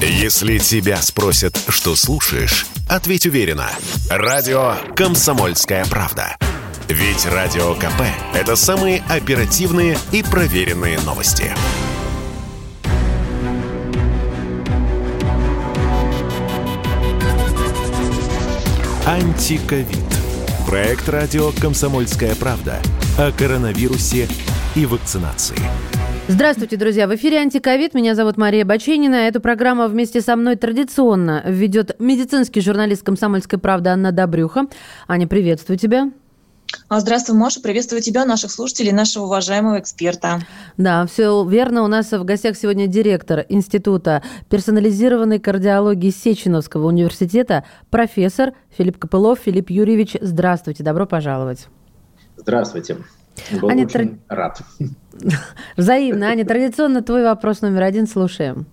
[0.00, 3.70] Если тебя спросят, что слушаешь, ответь уверенно.
[4.10, 6.36] Радио «Комсомольская правда».
[6.88, 8.02] Ведь Радио КП–
[8.34, 11.50] это самые оперативные и проверенные новости.
[19.06, 19.98] Антиковид.
[20.66, 22.82] Проект радио «Комсомольская правда»
[23.18, 24.28] о коронавирусе
[24.74, 25.56] и вакцинации.
[26.28, 27.06] Здравствуйте, друзья!
[27.06, 27.94] В эфире «Антиковид».
[27.94, 29.14] Меня зовут Мария Баченина.
[29.14, 34.66] Эту программу вместе со мной традиционно ведет медицинский журналист «Комсомольской правды» Анна Добрюха.
[35.06, 36.10] Аня, приветствую тебя.
[36.88, 37.60] А, здравствуй, Маша.
[37.60, 40.40] Приветствую тебя, наших слушателей, нашего уважаемого эксперта.
[40.76, 41.84] Да, все верно.
[41.84, 49.38] У нас в гостях сегодня директор Института персонализированной кардиологии Сеченовского университета, профессор Филипп Копылов.
[49.44, 51.68] Филипп Юрьевич, здравствуйте, добро пожаловать.
[52.36, 52.96] Здравствуйте.
[53.60, 54.18] Был Аня, очень тр...
[54.28, 54.60] рад.
[55.76, 56.28] Взаимно.
[56.28, 58.66] Аня, традиционно твой вопрос номер один слушаем.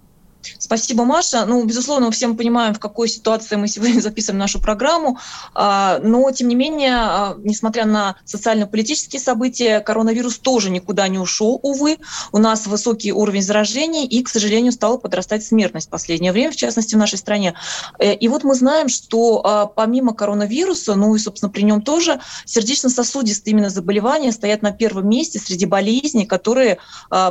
[0.59, 1.45] Спасибо, Маша.
[1.45, 5.17] Ну, безусловно, мы всем понимаем, в какой ситуации мы сегодня записываем нашу программу.
[5.53, 11.59] А, но, тем не менее, а, несмотря на социально-политические события, коронавирус тоже никуда не ушел,
[11.61, 11.97] увы.
[12.31, 16.55] У нас высокий уровень заражений и, к сожалению, стала подрастать смертность в последнее время, в
[16.55, 17.53] частности, в нашей стране.
[17.99, 22.19] Э, и вот мы знаем, что а, помимо коронавируса, ну и, собственно, при нем тоже,
[22.45, 26.77] сердечно-сосудистые именно заболевания стоят на первом месте среди болезней, которые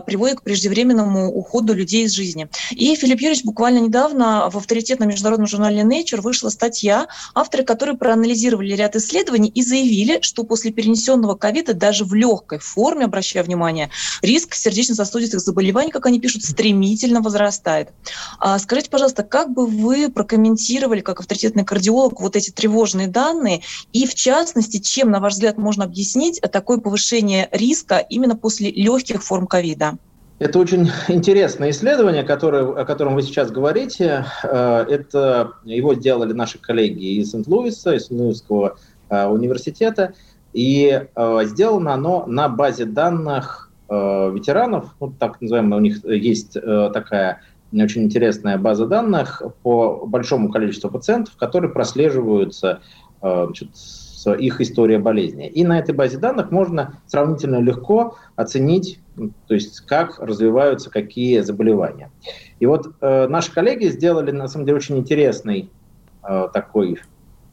[0.06, 2.48] приводят к преждевременному уходу людей из жизни.
[2.70, 8.74] И Филипп Юрьевич буквально недавно в авторитетном международном журнале Nature вышла статья, авторы которой проанализировали
[8.74, 13.90] ряд исследований и заявили, что после перенесенного ковида даже в легкой форме, обращая внимание,
[14.22, 17.88] риск сердечно-сосудистых заболеваний, как они пишут, стремительно возрастает.
[18.38, 24.06] А скажите, пожалуйста, как бы вы прокомментировали, как авторитетный кардиолог, вот эти тревожные данные, и
[24.06, 29.48] в частности, чем, на ваш взгляд, можно объяснить такое повышение риска именно после легких форм
[29.48, 29.98] ковида?
[30.38, 34.24] Это очень интересное исследование, которое, о котором вы сейчас говорите.
[34.42, 38.76] Э, это его сделали наши коллеги из Сент-Луиса, из Сент-Луисского
[39.08, 40.14] э, университета.
[40.52, 44.94] И э, сделано оно на базе данных ветеранов.
[45.00, 47.42] Вот так называемая, у них есть такая
[47.74, 52.80] очень интересная база данных по большому количеству пациентов, которые прослеживаются
[53.20, 53.68] значит,
[54.30, 55.48] их история болезни.
[55.48, 59.00] И на этой базе данных можно сравнительно легко оценить,
[59.46, 62.10] то есть как развиваются какие заболевания.
[62.60, 65.70] И вот э, наши коллеги сделали, на самом деле, очень интересный
[66.22, 67.00] э, такой,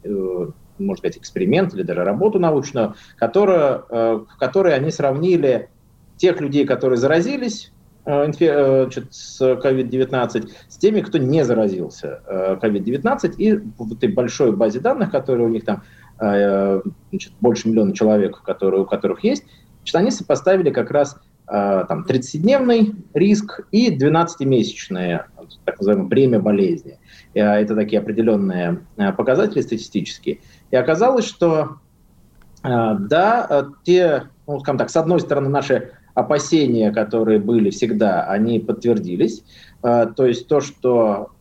[0.04, 0.48] э,
[0.78, 5.70] можно сказать, эксперимент или даже работу научную, которая, э, в которой они сравнили
[6.18, 7.72] тех людей, которые заразились
[8.06, 14.80] э, э, с COVID-19 с теми, кто не заразился COVID-19, и в этой большой базе
[14.80, 19.46] данных, которая у них там Э, значит, больше миллиона человек, которые, у которых есть,
[19.80, 25.26] значит, они сопоставили как раз э, там, 30-дневный риск и 12-месячное
[25.66, 27.00] так называемое бремя болезни.
[27.34, 28.82] Э, это такие определенные
[29.18, 30.40] показатели статистические.
[30.72, 31.78] И оказалось, что
[32.62, 39.46] да, те, ну, скажем так, с одной стороны, наши опасения, которые были всегда, они подтвердились.
[39.82, 41.32] То есть то, что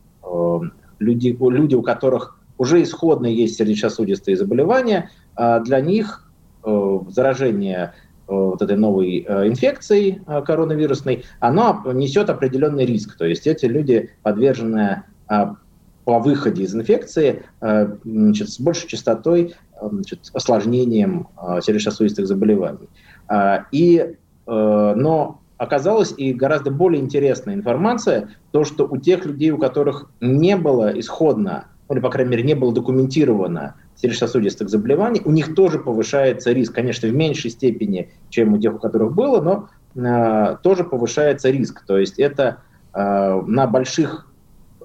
[0.99, 6.29] люди, люди у которых уже исходно есть сердечно-сосудистые заболевания, а для них
[6.63, 7.93] э, заражение
[8.27, 13.17] э, вот этой новой э, инфекцией коронавирусной, оно несет определенный риск.
[13.17, 15.55] То есть эти люди подвержены а,
[16.03, 21.27] по выходе из инфекции значит, с большей частотой значит, осложнением
[21.61, 22.89] сердечно-сосудистых заболеваний.
[23.27, 24.15] А, и,
[24.47, 30.57] но оказалась и гораздо более интересная информация, то, что у тех людей, у которых не
[30.57, 36.51] было исходно или, по крайней мере, не было документировано сердечно-сосудистых заболеваний, у них тоже повышается
[36.51, 41.49] риск, конечно, в меньшей степени, чем у тех, у которых было, но э, тоже повышается
[41.49, 41.83] риск.
[41.85, 42.61] То есть это
[42.93, 44.27] э, на больших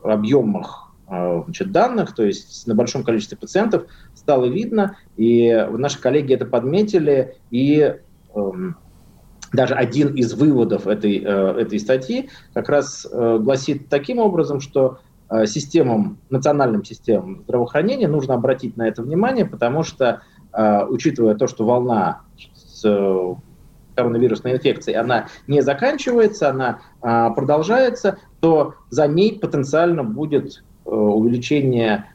[0.03, 3.85] объемах э, значит, данных, то есть на большом количестве пациентов
[4.15, 7.97] стало видно, и наши коллеги это подметили, и
[8.35, 8.51] э,
[9.53, 14.99] даже один из выводов этой, э, этой статьи как раз э, гласит таким образом, что
[15.47, 20.23] системам, национальным системам здравоохранения нужно обратить на это внимание, потому что,
[20.53, 22.23] э, учитывая то, что волна
[22.55, 23.35] с э,
[23.95, 32.07] коронавирусной инфекцией, она не заканчивается, она продолжается, то за ней потенциально будет увеличение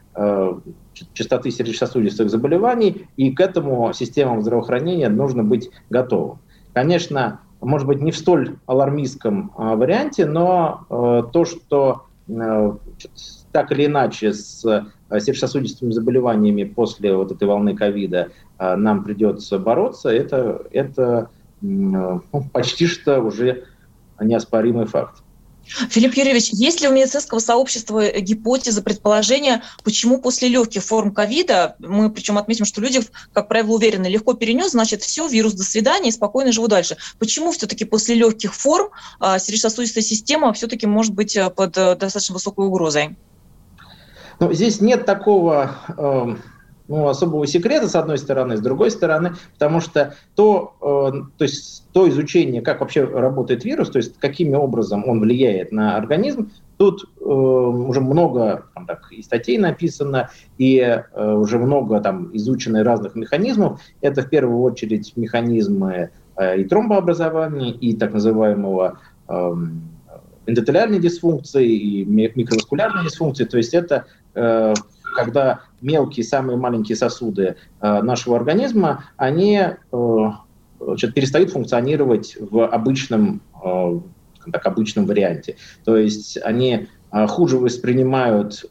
[1.13, 6.39] частоты сердечно-сосудистых заболеваний, и к этому системам здравоохранения нужно быть готовым.
[6.73, 10.85] Конечно, может быть, не в столь алармистском варианте, но
[11.31, 12.08] то, что Э,
[13.51, 18.29] так или иначе с э, сердечно-сосудистыми заболеваниями после вот этой волны ковида
[18.59, 21.29] э, нам придется бороться, это, это
[21.61, 22.21] ну,
[22.53, 23.65] почти что уже
[24.19, 25.23] неоспоримый факт.
[25.89, 32.09] Филипп Юрьевич, есть ли у медицинского сообщества гипотеза, предположения, почему после легких форм ковида, мы
[32.11, 33.01] причем отметим, что люди,
[33.33, 36.97] как правило, уверены, легко перенес, значит, все, вирус, до свидания, и спокойно живу дальше.
[37.19, 38.89] Почему все-таки после легких форм
[39.19, 43.15] а, сердечно-сосудистая система все-таки может быть а, под а, достаточно высокой угрозой?
[44.39, 45.77] Ну, здесь нет такого...
[45.97, 46.35] Э
[46.89, 51.85] ну, особого секрета, с одной стороны, с другой стороны, потому что то, э, то, есть,
[51.93, 57.03] то изучение, как вообще работает вирус, то есть каким образом он влияет на организм, тут
[57.21, 63.15] э, уже много там, так, и статей написано, и э, уже много там изучено разных
[63.15, 63.79] механизмов.
[64.01, 68.97] Это в первую очередь механизмы э, и тромбообразования, и так называемого
[69.27, 69.53] э,
[70.47, 73.45] эндотелиальной дисфункции, и микроваскулярной дисфункции.
[73.45, 74.73] То есть это э,
[75.15, 79.59] когда мелкие, самые маленькие сосуды э, нашего организма, они
[79.91, 80.31] э,
[80.79, 83.99] значит, перестают функционировать в обычном, э,
[84.51, 85.55] так, обычном варианте.
[85.85, 88.65] То есть они хуже воспринимают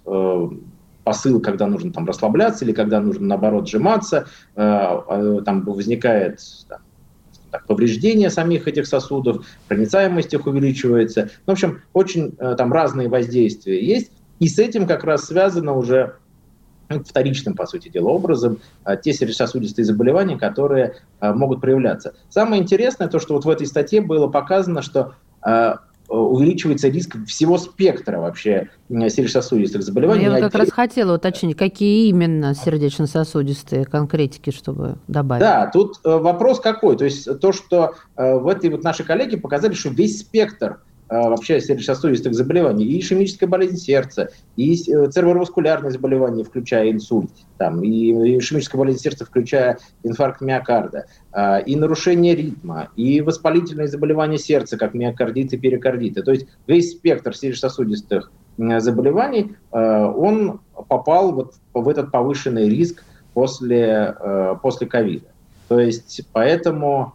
[1.03, 6.79] посыл, когда нужно там расслабляться или когда нужно наоборот сжиматься, там возникает там,
[7.51, 11.31] так, повреждение самих этих сосудов, проницаемость их увеличивается.
[11.47, 14.13] В общем, очень там разные воздействия есть.
[14.39, 16.15] И с этим как раз связано уже
[16.89, 22.15] вторичным, по сути дела, образом а, те сердечно-сосудистые заболевания, которые а, могут проявляться.
[22.31, 27.59] Самое интересное то, что вот в этой статье было показано, что а, увеличивается риск всего
[27.59, 30.25] спектра вообще сердечно-сосудистых заболеваний.
[30.25, 35.43] Ну, я вот как раз хотела уточнить, какие именно сердечно-сосудистые конкретики, чтобы добавить.
[35.43, 36.97] Да, тут э, вопрос какой.
[36.97, 41.61] То есть то, что э, в этой вот наши коллеги показали, что весь спектр вообще
[41.61, 48.79] сердечно-сосудистых заболеваний, и ишемическая болезнь сердца, и э, цереброваскулярные заболевания, включая инсульт, там, и ишемическая
[48.79, 55.53] болезнь сердца, включая инфаркт миокарда, а, и нарушение ритма, и воспалительные заболевания сердца, как миокардит
[55.53, 56.23] и перикардиты.
[56.23, 58.31] То есть весь спектр сердечно-сосудистых
[58.79, 63.03] заболеваний, а, он попал вот в этот повышенный риск
[63.35, 64.15] после,
[64.63, 65.27] после ковида.
[65.69, 67.15] То есть поэтому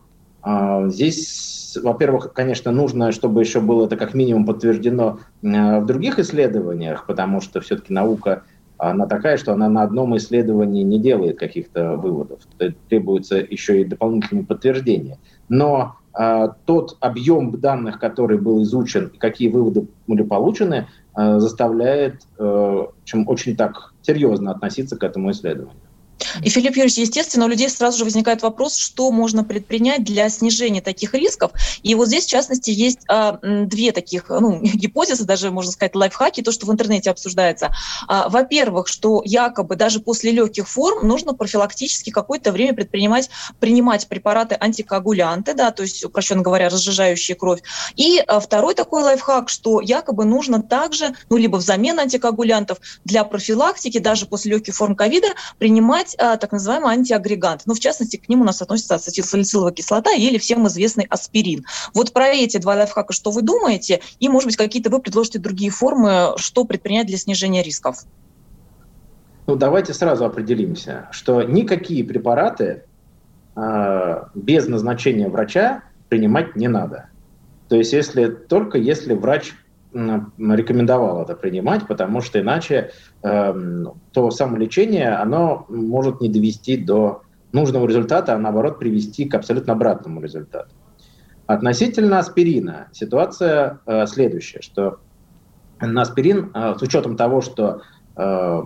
[0.89, 7.05] здесь во-первых, конечно, нужно, чтобы еще было это как минимум подтверждено э, в других исследованиях,
[7.07, 8.43] потому что все-таки наука
[8.77, 12.39] она такая, что она на одном исследовании не делает каких-то выводов.
[12.89, 15.19] Требуется еще и дополнительные подтверждения.
[15.47, 22.91] Но а, тот объем данных, который был изучен, какие выводы были получены, а, заставляет а,
[23.03, 25.79] чем очень так серьезно относиться к этому исследованию.
[26.41, 30.81] И, Филипп Юрьевич, естественно, у людей сразу же возникает вопрос, что можно предпринять для снижения
[30.81, 31.51] таких рисков.
[31.81, 36.41] И вот здесь, в частности, есть а, две таких ну, гипотезы, даже, можно сказать, лайфхаки,
[36.41, 37.73] то, что в интернете обсуждается.
[38.07, 43.29] А, во-первых, что якобы даже после легких форм нужно профилактически какое-то время предпринимать,
[43.59, 47.61] принимать препараты антикоагулянты, да, то есть, упрощенно говоря, разжижающие кровь.
[47.95, 53.99] И а, второй такой лайфхак, что якобы нужно также, ну, либо взамен антикоагулянтов для профилактики,
[53.99, 55.27] даже после легких форм ковида,
[55.57, 57.63] принимать а, так называемый антиагрегант.
[57.65, 61.65] Ну, в частности, к ним у нас относится ацетилсалициловая кислота или всем известный аспирин.
[61.93, 64.01] Вот про эти два лайфхака что вы думаете?
[64.19, 68.03] И, может быть, какие-то вы предложите другие формы, что предпринять для снижения рисков?
[69.45, 72.83] Ну, давайте сразу определимся, что никакие препараты
[73.55, 77.09] э, без назначения врача принимать не надо.
[77.67, 79.53] То есть, если только если врач
[79.93, 82.91] рекомендовал это принимать, потому что иначе
[83.21, 87.21] э, то самолечение, оно может не довести до
[87.51, 90.73] нужного результата, а наоборот привести к абсолютно обратному результату.
[91.45, 94.99] Относительно аспирина ситуация э, следующая, что
[95.79, 97.81] на аспирин, э, с учетом того, что
[98.15, 98.63] э,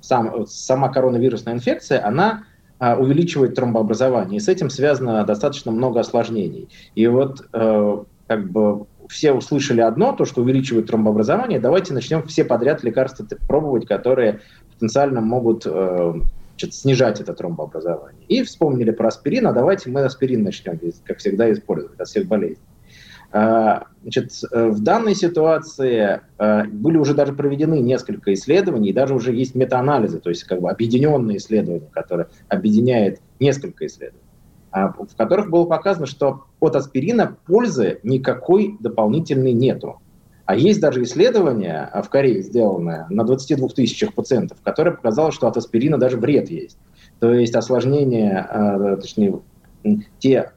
[0.00, 2.44] сам, сама коронавирусная инфекция, она
[2.78, 6.68] э, увеличивает тромбообразование, и с этим связано достаточно много осложнений.
[6.94, 12.44] И вот э, как бы все услышали одно, то, что увеличивает тромбообразование, давайте начнем все
[12.44, 14.40] подряд лекарства пробовать, которые
[14.72, 16.14] потенциально могут э,
[16.56, 18.24] снижать это тромбообразование.
[18.28, 22.64] И вспомнили про аспирин, а давайте мы аспирин начнем, как всегда, использовать от всех болезней.
[23.36, 29.12] А, значит, э, в данной ситуации э, были уже даже проведены несколько исследований, и даже
[29.12, 34.23] уже есть метаанализы, то есть как бы объединенные исследования, которые объединяют несколько исследований.
[34.74, 40.00] А, в которых было показано, что от аспирина пользы никакой дополнительной нету.
[40.46, 45.46] А есть даже исследование а, в Корее сделанное на 22 тысячах пациентов, которое показало, что
[45.46, 46.76] от аспирина даже вред есть.
[47.20, 49.40] То есть осложнения, а, точнее,
[50.18, 50.50] те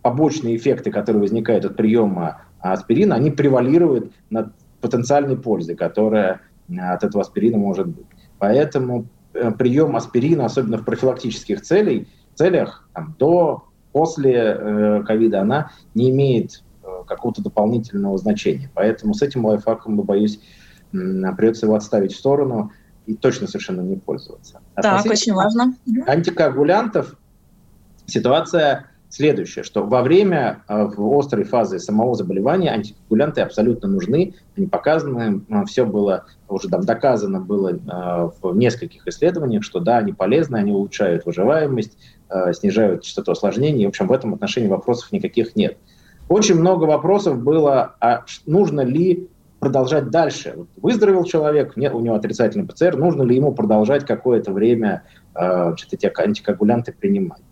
[0.00, 6.40] побочные эффекты, которые возникают от приема аспирина, они превалируют над потенциальной пользой, которая
[6.74, 8.06] от этого аспирина может быть.
[8.38, 15.70] Поэтому э, прием аспирина, особенно в профилактических целях, целях там, до, после э, ковида, она
[15.94, 18.70] не имеет э, какого-то дополнительного значения.
[18.74, 20.40] Поэтому с этим лайфхаком, боюсь,
[20.92, 22.72] придется его отставить в сторону
[23.06, 24.60] и точно совершенно не пользоваться.
[24.74, 25.74] Так, очень важно.
[26.06, 27.16] Антикоагулянтов
[28.06, 34.66] ситуация следующее, что во время э, в острой фазы самого заболевания антикоагулянты абсолютно нужны, они
[34.66, 40.12] показаны, э, все было уже там доказано было э, в нескольких исследованиях, что да, они
[40.12, 41.96] полезны, они улучшают выживаемость,
[42.52, 45.76] снижают частоту осложнений, в общем, в этом отношении вопросов никаких нет.
[46.28, 49.28] Очень много вопросов было, а нужно ли
[49.60, 50.56] продолжать дальше.
[50.76, 55.04] Выздоровел человек, нет, у него отрицательный ПЦР, нужно ли ему продолжать какое-то время
[55.34, 57.42] э, эти антикоагулянты принимать.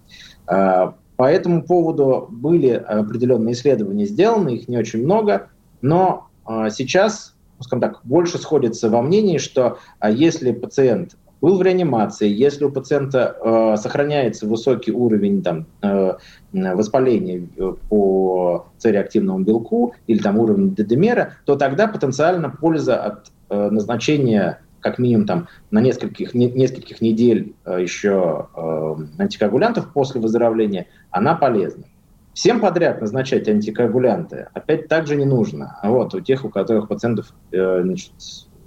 [1.17, 5.49] По этому поводу были определенные исследования сделаны, их не очень много,
[5.81, 11.63] но а, сейчас, скажем так, больше сходится во мнении, что а, если пациент был в
[11.63, 16.15] реанимации, если у пациента э, сохраняется высокий уровень там, э,
[16.53, 17.47] воспаления
[17.91, 24.99] по цереактивному белку или там уровень дедемера, то тогда потенциально польза от э, назначения как
[24.99, 31.85] минимум там на нескольких, не, нескольких недель э, еще э, антикоагулянтов после выздоровления, она полезна.
[32.33, 35.79] Всем подряд назначать антикоагулянты опять также не нужно.
[35.83, 38.13] Вот у тех, у которых пациентов э, значит,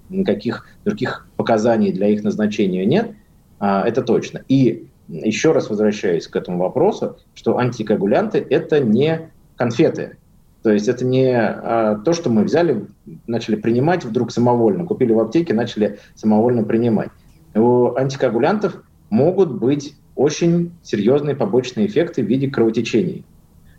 [0.09, 3.11] никаких других показаний для их назначения нет,
[3.59, 4.41] э, это точно.
[4.47, 10.17] И еще раз возвращаюсь к этому вопросу, что антикоагулянты это не конфеты,
[10.63, 12.87] то есть это не а, то, что мы взяли,
[13.25, 17.09] начали принимать вдруг самовольно, купили в аптеке, начали самовольно принимать.
[17.55, 23.23] У антикоагулянтов могут быть очень серьезные побочные эффекты в виде кровотечений,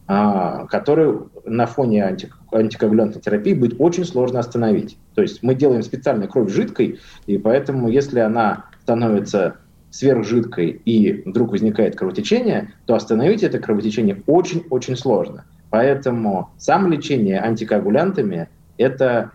[0.06, 4.96] а, которые на фоне анти, антикоагулянтной терапии будет очень сложно остановить.
[5.14, 9.56] То есть мы делаем специально кровь жидкой, и поэтому если она становится
[9.90, 15.44] сверхжидкой и вдруг возникает кровотечение, то остановить это кровотечение очень-очень сложно.
[15.70, 19.32] Поэтому самолечение антикоагулянтами– это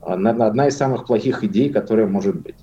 [0.00, 2.56] а, одна из самых плохих идей, которая может быть.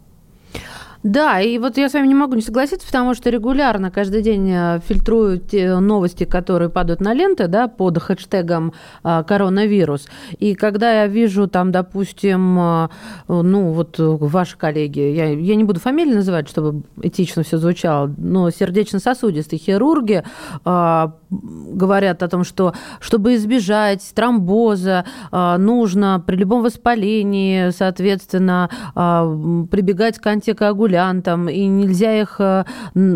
[1.01, 4.51] Да, и вот я с вами не могу не согласиться, потому что регулярно каждый день
[4.51, 8.73] э, фильтрую те новости, которые падают на ленты, да, под хэштегом
[9.05, 10.09] э, коронавирус.
[10.39, 12.89] И когда я вижу там, допустим, э,
[13.29, 18.49] ну вот ваши коллеги, я, я не буду фамилии называть, чтобы этично все звучало, но
[18.49, 20.23] сердечно-сосудистые хирурги
[20.65, 30.88] говорят о том, что чтобы избежать тромбоза, нужно при любом воспалении, соответственно, прибегать к антикоагулянтам,
[30.89, 32.63] спекулянтам, и нельзя их э,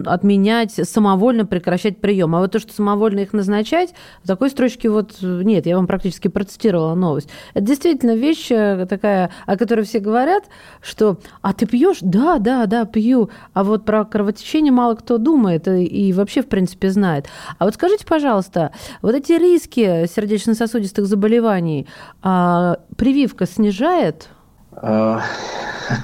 [0.06, 2.36] отменять, самовольно прекращать прием.
[2.36, 6.28] А вот то, что самовольно их назначать, в такой строчке вот нет, я вам практически
[6.28, 7.30] процитировала новость.
[7.54, 10.44] Это действительно вещь э, такая, о которой все говорят,
[10.82, 13.30] что «а ты пьешь?» Да, да, да, пью.
[13.54, 17.28] А вот про кровотечение мало кто думает и вообще, в принципе, знает.
[17.58, 21.88] А вот скажите, пожалуйста, вот эти риски сердечно-сосудистых заболеваний
[22.22, 24.30] а прививка снижает?
[24.78, 25.22] А,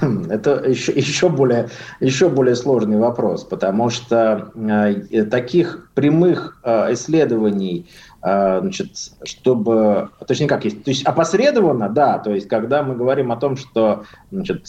[0.28, 1.68] это еще, еще, более,
[2.00, 7.88] еще более сложный вопрос, потому что э, таких прямых э, исследований,
[8.22, 8.90] э, значит,
[9.24, 13.56] чтобы, точнее как, есть, то есть опосредованно, да, то есть когда мы говорим о том,
[13.56, 14.66] что значит,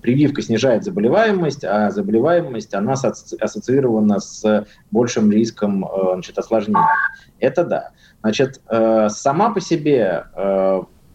[0.00, 6.80] прививка снижает заболеваемость, а заболеваемость, она ассоциирована с большим риском значит, осложнений.
[7.38, 7.90] Это да.
[8.22, 10.24] Значит, сама по себе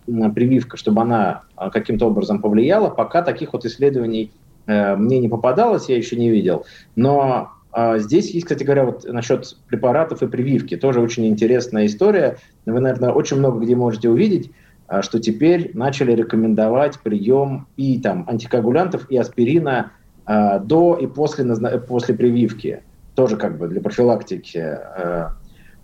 [0.05, 4.31] прививка, чтобы она а, каким-то образом повлияла, пока таких вот исследований
[4.67, 6.65] э, мне не попадалось, я еще не видел.
[6.95, 12.37] Но э, здесь есть, кстати говоря, вот насчет препаратов и прививки, тоже очень интересная история.
[12.65, 14.51] Вы, наверное, очень много где можете увидеть,
[14.89, 19.91] э, что теперь начали рекомендовать прием и там антикоагулянтов, и аспирина
[20.27, 21.45] э, до и после,
[21.87, 22.83] после прививки.
[23.15, 25.27] Тоже как бы для профилактики э,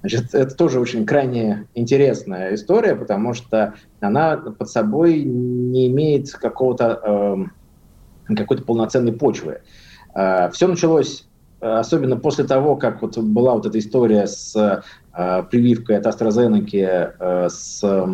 [0.10, 7.46] Значит, это тоже очень крайне интересная история, потому что она под собой не имеет какого-то
[8.30, 9.60] э, какой-то полноценной почвы.
[10.16, 11.28] Э, все началось
[11.60, 17.50] особенно после того, как вот была вот эта история с э, прививкой от AstraZeneca э,
[17.50, 18.06] с э,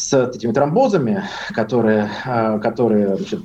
[0.00, 3.42] с этими тромбозами, которые, а, которые значит,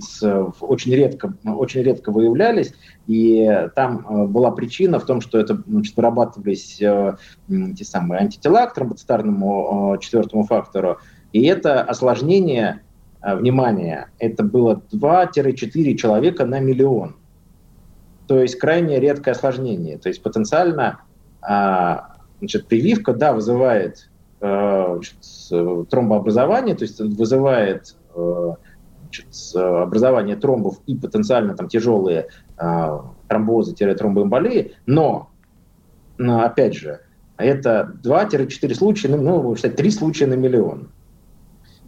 [0.61, 2.73] очень, редко, очень редко выявлялись.
[3.07, 7.17] И там а, была причина в том, что это значит, вырабатывались а,
[7.49, 10.99] те самые антитела к тромбоцитарному четвертому фактору.
[11.33, 12.81] И это осложнение,
[13.21, 17.17] внимание, это было 2-4 человека на миллион.
[18.27, 19.97] То есть крайне редкое осложнение.
[19.97, 21.01] То есть потенциально
[21.41, 24.14] значит, прививка, да, вызывает Э,
[24.45, 28.51] значит, тромбообразование, то есть вызывает э,
[29.03, 35.29] значит, образование тромбов и потенциально там тяжелые э, тромбозы-тромбоэмболии, но,
[36.17, 37.01] но, опять же,
[37.37, 40.89] это 2-4 случая, ну, ну, считать, 3 случая на миллион.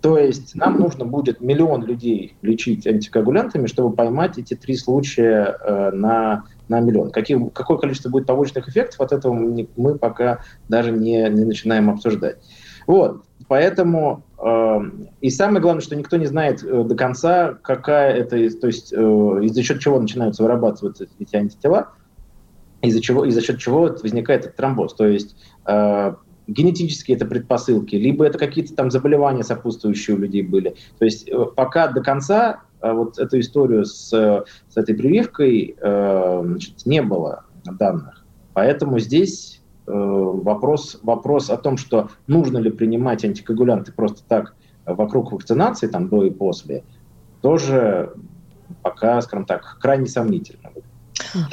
[0.01, 5.91] То есть нам нужно будет миллион людей лечить антикоагулянтами, чтобы поймать эти три случая э,
[5.91, 7.09] на, на миллион.
[7.11, 11.89] Какие, какое количество будет побочных эффектов, от этого мы, мы пока даже не, не начинаем
[11.89, 12.37] обсуждать.
[12.85, 14.77] Вот, поэтому э,
[15.21, 18.95] и самое главное, что никто не знает э, до конца, какая это, то есть э,
[18.97, 21.89] из-за счет чего начинаются вырабатываться эти антитела,
[22.81, 24.93] из-за чего, из-за счет чего возникает этот тромбоз.
[24.93, 25.35] То есть
[25.65, 26.13] э,
[26.47, 30.75] генетические это предпосылки, либо это какие-то там заболевания сопутствующие у людей были.
[30.97, 36.41] То есть э, пока до конца э, вот эту историю с, с этой прививкой э,
[36.43, 38.25] значит, не было данных.
[38.53, 45.87] Поэтому здесь вопрос, вопрос о том, что нужно ли принимать антикоагулянты просто так вокруг вакцинации,
[45.87, 46.83] там до и после,
[47.41, 48.13] тоже
[48.81, 50.71] пока, скажем так, крайне сомнительно.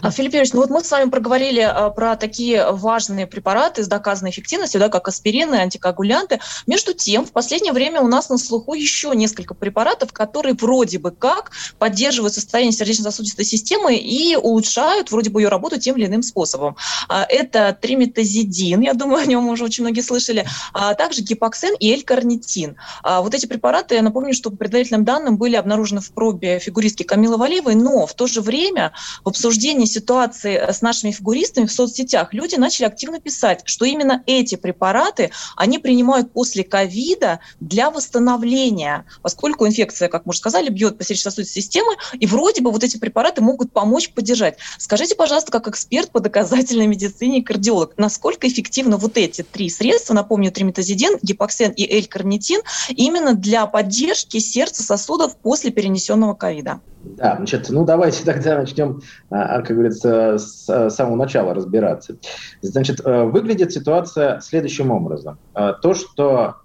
[0.02, 3.88] А, Филипп Юрьевич, ну вот мы с вами проговорили а, про такие важные препараты с
[3.88, 6.40] доказанной эффективностью, да, как аспирины, антикоагулянты.
[6.66, 11.10] Между тем, в последнее время у нас на слуху еще несколько препаратов, которые вроде бы
[11.10, 16.76] как поддерживают состояние сердечно-сосудистой системы и улучшают вроде бы ее работу тем или иным способом.
[17.08, 21.92] А, это триметазидин, я думаю, о нем уже очень многие слышали, а также гипоксен и
[21.92, 22.76] элькарнитин.
[23.02, 27.36] Вот эти препараты, я напомню, что по предварительным данным были обнаружены в пробе фигуристки Камилы
[27.36, 28.92] Валиевой, но в то же время
[29.24, 33.84] в обсуждении обсуждении ситуации э, с нашими фигуристами в соцсетях люди начали активно писать, что
[33.84, 40.70] именно эти препараты они принимают после ковида для восстановления, поскольку инфекция, как мы уже сказали,
[40.70, 44.58] бьет по сердечно-сосудистой системе, и вроде бы вот эти препараты могут помочь поддержать.
[44.78, 50.14] Скажите, пожалуйста, как эксперт по доказательной медицине и кардиолог, насколько эффективны вот эти три средства,
[50.14, 56.80] напомню, триметазидин, гипоксен и эль-карнитин, именно для поддержки сердца сосудов после перенесенного ковида?
[57.04, 62.16] Да, значит, ну давайте тогда начнем, а, а, как говорится, с самого начала разбираться.
[62.62, 65.38] Значит, э, выглядит ситуация следующим образом.
[65.54, 66.56] Э, то, что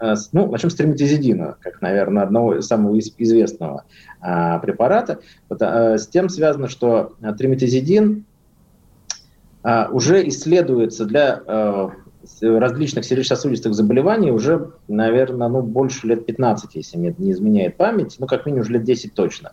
[0.00, 3.84] э, ну, начнем с триметизидина, как, наверное, одного самого известного
[4.20, 5.18] а, препарата.
[5.50, 8.24] с тем связано, что триметизидин
[9.90, 11.42] уже исследуется для
[12.40, 18.26] различных сердечно-сосудистых заболеваний уже, наверное, ну, больше лет 15, если мне не изменяет память, ну,
[18.26, 19.52] как минимум уже лет 10 точно.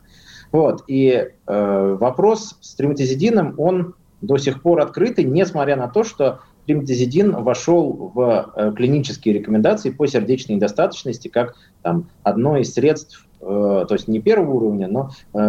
[0.55, 0.85] Вот.
[0.87, 7.43] И э, вопрос с триметазидином, он до сих пор открытый, несмотря на то, что триметазидин
[7.43, 13.89] вошел в э, клинические рекомендации по сердечной недостаточности как там, одно из средств, э, то
[13.91, 15.39] есть не первого уровня, но э,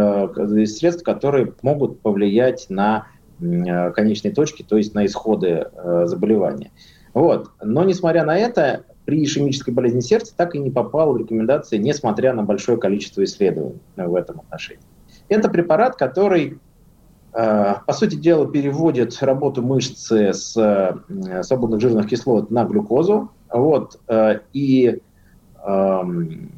[0.62, 3.06] из средств, которые могут повлиять на
[3.40, 6.72] э, конечные точки, то есть на исходы э, заболевания.
[7.14, 7.50] Вот.
[7.62, 12.32] Но несмотря на это, при ишемической болезни сердца так и не попал в рекомендации, несмотря
[12.32, 14.82] на большое количество исследований в этом отношении.
[15.28, 16.58] Это препарат, который,
[17.32, 23.30] э, по сути дела, переводит работу мышцы с э, свободных жирных кислот на глюкозу.
[23.52, 25.00] Вот, э, и
[25.64, 26.52] эм,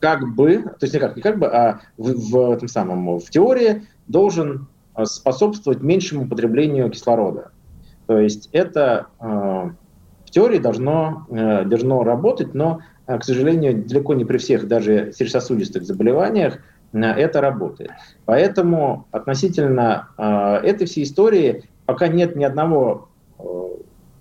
[0.00, 3.30] как бы, то есть не как, не как бы, а в, в этом самом, в
[3.30, 4.66] теории должен
[5.04, 7.50] способствовать меньшему потреблению кислорода.
[8.06, 9.06] То есть это
[10.34, 15.84] теории должно, э, должно работать, но, э, к сожалению, далеко не при всех даже сердечно-сосудистых
[15.84, 16.58] заболеваниях э,
[17.02, 17.90] это работает.
[18.24, 20.08] Поэтому относительно
[20.62, 23.08] этой всей истории пока нет ни одного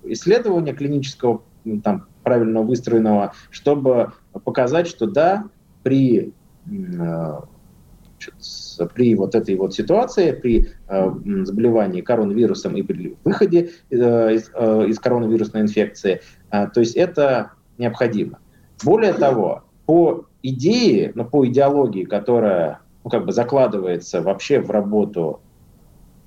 [0.04, 1.44] исследования клинического,
[1.84, 5.46] там, правильно выстроенного, чтобы показать, что да,
[5.84, 6.34] при
[8.96, 11.12] при вот этой вот ситуации, при э,
[11.44, 17.52] заболевании коронавирусом и при выходе э, из, э, из коронавирусной инфекции, э, то есть это
[17.78, 18.40] необходимо.
[18.84, 25.42] Более того, по идее, ну, по идеологии, которая ну, как бы закладывается вообще в работу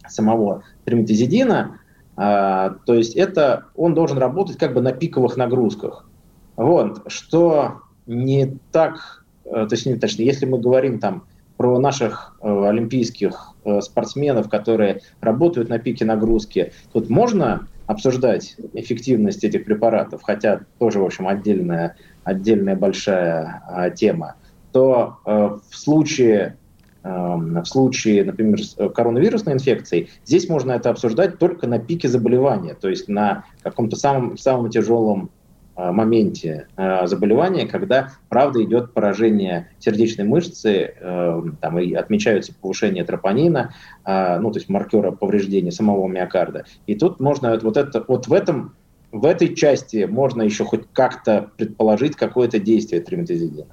[0.09, 1.79] самого триметазидина,
[2.17, 6.09] э, то есть это он должен работать как бы на пиковых нагрузках.
[6.57, 11.25] Вот, что не так, э, то есть, не, точнее, если мы говорим там
[11.57, 16.73] про наших э, олимпийских э, спортсменов, которые работают на пике нагрузки.
[16.93, 24.37] Тут можно обсуждать эффективность этих препаратов, хотя тоже, в общем, отдельная, отдельная большая э, тема,
[24.73, 26.57] то э, в случае
[27.05, 32.75] эм, в случае, например, э, коронавирусной инфекции, здесь можно это обсуждать только на пике заболевания,
[32.75, 35.36] то есть на каком-то самом, самом тяжелом Э,
[35.77, 43.75] моменте э, заболевания, когда, правда, идет поражение сердечной мышцы, э, там и отмечаются повышение тропонина,
[44.07, 46.65] ну, то есть маркера повреждения самого миокарда.
[46.87, 48.75] И тут можно вот это, вот в этом
[49.13, 53.67] в этой части можно еще хоть как-то предположить какое-то действие триметазидина.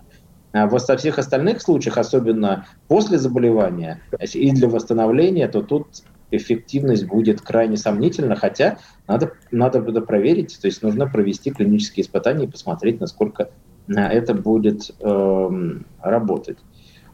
[0.53, 4.01] А во всех остальных случаях, особенно после заболевания
[4.33, 5.87] и для восстановления, то тут
[6.35, 12.45] эффективность будет крайне сомнительна, хотя надо, надо будет проверить, то есть нужно провести клинические испытания
[12.45, 13.49] и посмотреть, насколько
[13.87, 15.49] это будет э,
[16.01, 16.57] работать.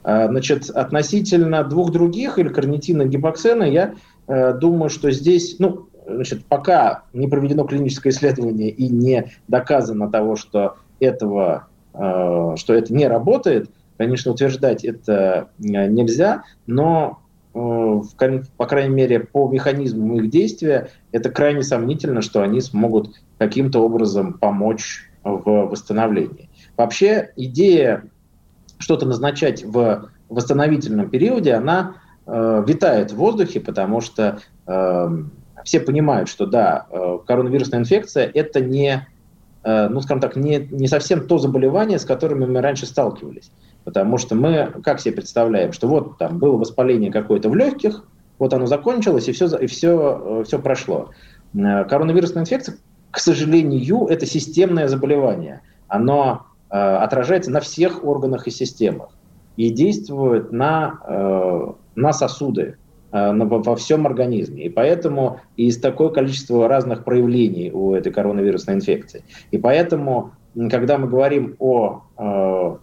[0.03, 3.95] А, значит, относительно двух других, или карнитина гипоксена, я
[4.27, 10.35] э, думаю, что здесь, ну, значит, пока не проведено клиническое исследование и не доказано того,
[10.35, 18.65] что этого, э, что это не работает, конечно, утверждать это э, нельзя, но э, по
[18.67, 25.09] крайней мере, по механизму их действия, это крайне сомнительно, что они смогут каким-то образом помочь
[25.23, 26.49] в восстановлении.
[26.77, 28.03] Вообще идея
[28.77, 35.09] что-то назначать в восстановительном периоде, она э, витает в воздухе, потому что э,
[35.63, 39.07] все понимают, что да, э, коронавирусная инфекция это не,
[39.63, 43.51] э, ну скажем так, не, не совсем то заболевание, с которым мы раньше сталкивались.
[43.83, 48.03] Потому что мы, как себе представляем, что вот там было воспаление какое-то в легких,
[48.37, 51.09] вот оно закончилось, и все, и все, э, все прошло.
[51.53, 52.77] Э, коронавирусная инфекция,
[53.11, 55.61] к сожалению, это системное заболевание.
[55.87, 59.09] Оно э, отражается на всех органах и системах
[59.57, 62.77] и действует на, э, на сосуды
[63.11, 64.65] э, во всем организме.
[64.65, 69.23] И поэтому есть такое количество разных проявлений у этой коронавирусной инфекции.
[69.51, 70.31] И поэтому,
[70.69, 72.77] когда мы говорим о э,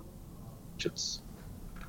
[0.77, 1.23] значит,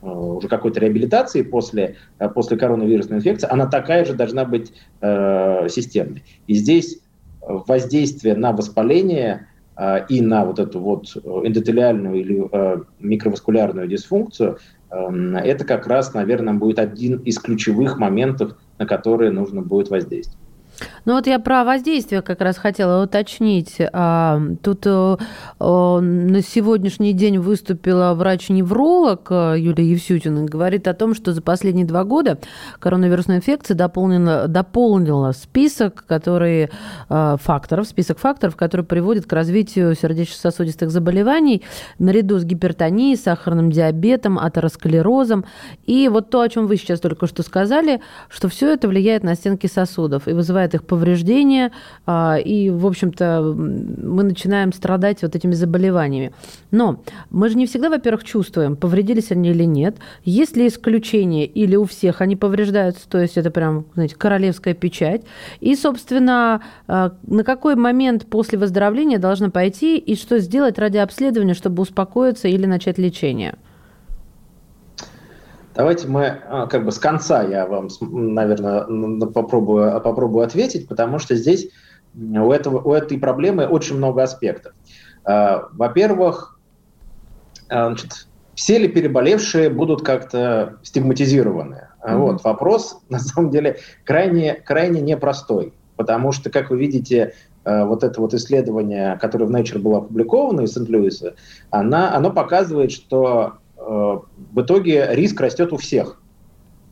[0.02, 1.96] уже какой-то реабилитации после,
[2.36, 6.24] после коронавирусной инфекции, она такая же должна быть э, системной.
[6.46, 7.00] И здесь
[7.42, 15.36] воздействие на воспаление э, и на вот эту вот эндотелиальную или э, микроваскулярную дисфункцию Эм,
[15.36, 20.47] это как раз, наверное, будет один из ключевых моментов, на которые нужно будет воздействовать.
[21.06, 23.78] Ну вот я про воздействие как раз хотела уточнить.
[23.94, 25.18] А, тут э,
[25.60, 32.04] на сегодняшний день выступила врач-невролог э, Юлия Евсютина говорит о том, что за последние два
[32.04, 32.38] года
[32.80, 36.70] коронавирусная инфекция дополнила, дополнила список который,
[37.10, 41.64] э, факторов, список факторов, которые приводят к развитию сердечно-сосудистых заболеваний
[42.00, 45.46] наряду с гипертонией, сахарным диабетом, атеросклерозом.
[45.86, 49.36] И вот то, о чем вы сейчас только что сказали, что все это влияет на
[49.36, 51.72] стенки сосудов и вызывает их повреждения,
[52.06, 56.34] а, и, в общем-то, мы начинаем страдать вот этими заболеваниями.
[56.72, 59.98] Но мы же не всегда, во-первых, чувствуем, повредились они или нет.
[60.24, 65.24] Есть ли исключения, или у всех они повреждаются, то есть это прям, знаете, королевская печать.
[65.60, 71.54] И, собственно, а, на какой момент после выздоровления должна пойти и что сделать ради обследования,
[71.54, 73.56] чтобы успокоиться или начать лечение?
[75.78, 78.84] Давайте мы а, как бы с конца я вам, наверное,
[79.28, 81.70] попробую, попробую ответить, потому что здесь
[82.16, 84.74] у, этого, у этой проблемы очень много аспектов.
[85.24, 86.60] А, во-первых,
[87.70, 91.90] а, значит, все ли переболевшие будут как-то стигматизированы?
[92.04, 92.18] Mm-hmm.
[92.18, 98.20] Вот вопрос, на самом деле, крайне, крайне непростой, потому что, как вы видите, вот это
[98.22, 101.36] вот исследование, которое в Nature было опубликовано из Сент-Луиса,
[101.70, 106.22] оно показывает, что в итоге риск растет у всех.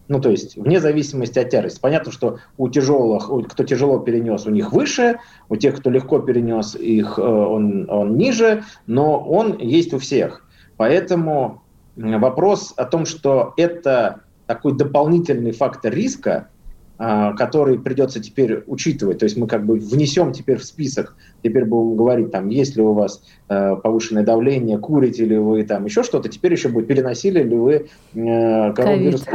[0.07, 1.79] Ну, то есть, вне зависимости от тяжести.
[1.79, 5.17] Понятно, что у тяжелых, кто тяжело перенес, у них выше,
[5.49, 10.47] у тех, кто легко перенес, их, э, он, он ниже, но он есть у всех.
[10.77, 11.63] Поэтому
[11.95, 16.49] вопрос о том, что это такой дополнительный фактор риска,
[16.97, 19.19] который придется теперь учитывать.
[19.19, 22.81] То есть мы как бы внесем теперь в список, теперь будем говорить, там, есть ли
[22.81, 27.43] у вас э, повышенное давление, курите ли вы, там, еще что-то, теперь еще будет, переносили
[27.43, 27.73] ли вы
[28.13, 29.25] э, коронавирус.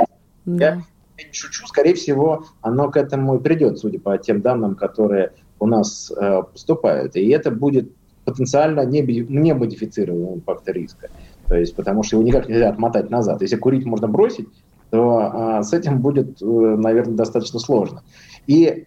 [0.47, 0.65] Да.
[0.65, 0.83] Я,
[1.19, 5.33] я не шучу, скорее всего, оно к этому и придет, судя по тем данным, которые
[5.59, 7.15] у нас э, поступают.
[7.17, 7.91] И это будет
[8.25, 11.09] потенциально не, не модифицируемый фактор риска.
[11.47, 13.43] То есть, потому что его никак нельзя отмотать назад.
[13.43, 14.49] Если курить можно бросить,
[14.91, 18.03] то а, с этим будет, э, наверное, достаточно сложно.
[18.47, 18.87] И,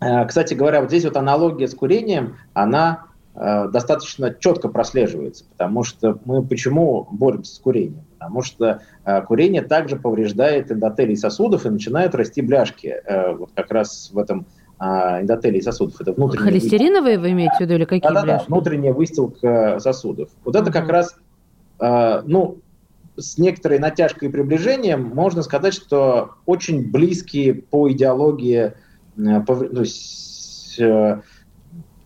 [0.00, 5.84] э, кстати говоря, вот здесь вот аналогия с курением, она э, достаточно четко прослеживается, потому
[5.84, 8.04] что мы почему боремся с курением?
[8.18, 8.82] Потому что
[9.26, 13.02] курение также повреждает эндотелий сосудов и начинают расти бляшки.
[13.36, 14.46] Вот как раз в этом
[14.78, 16.00] эндотелий сосудов.
[16.00, 18.48] Это внутренняя Холестериновые вы имеете в виду или какие да, бляшки?
[18.48, 20.28] Да, внутренняя выстилка сосудов.
[20.44, 21.16] Вот это как раз,
[21.80, 22.58] ну,
[23.16, 28.74] с некоторой натяжкой и приближением можно сказать, что очень близкие по идеологии,
[29.16, 31.20] э, по, то есть, э,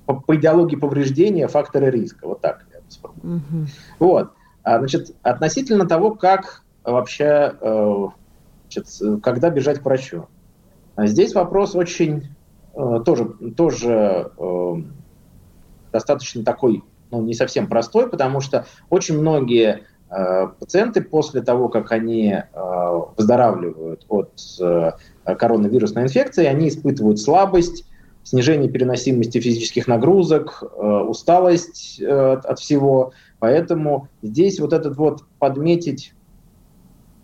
[0.05, 2.27] по, по идеологии повреждения факторы риска.
[2.27, 3.37] Вот так я сформулирую.
[3.39, 3.67] Угу.
[4.01, 4.33] Вот.
[4.63, 8.07] А, значит, относительно того, как вообще, э,
[8.63, 10.27] значит, когда бежать к врачу.
[10.99, 12.35] Здесь вопрос очень
[12.75, 14.33] тоже, тоже
[15.93, 21.91] достаточно такой, ну, не совсем простой, потому что очень многие Э, пациенты после того, как
[21.93, 24.93] они э, выздоравливают от э,
[25.25, 27.85] коронавирусной инфекцией, они испытывают слабость,
[28.23, 33.13] снижение переносимости физических нагрузок, усталость от всего.
[33.39, 36.13] Поэтому здесь вот этот вот подметить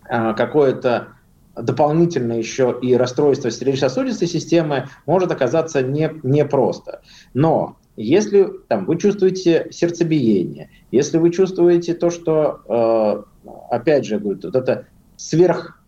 [0.08, 1.08] какое-то
[1.56, 7.02] дополнительно еще и расстройство сердечно-сосудистой системы может оказаться не, непросто.
[7.34, 14.40] Но если там, вы чувствуете сердцебиение, если вы чувствуете то, что, э, опять же, говорю,
[14.42, 15.82] вот это сверх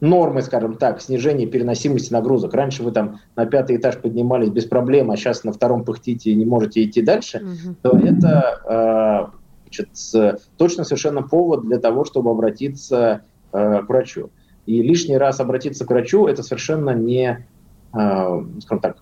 [0.00, 2.52] нормы, скажем так, снижение переносимости нагрузок.
[2.54, 6.34] Раньше вы там на пятый этаж поднимались без проблем, а сейчас на втором пыхтите и
[6.34, 7.74] не можете идти дальше, угу.
[7.82, 14.30] то это э, значит, точно совершенно повод для того, чтобы обратиться э, к врачу.
[14.66, 17.46] И лишний раз обратиться к врачу это совершенно не,
[17.92, 18.96] э, скажем так,